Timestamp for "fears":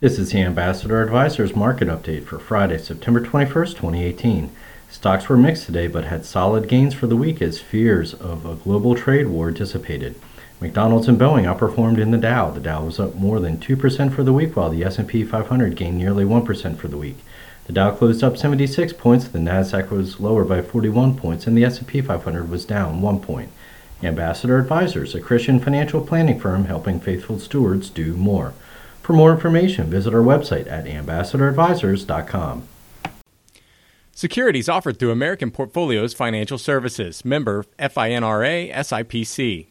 7.60-8.14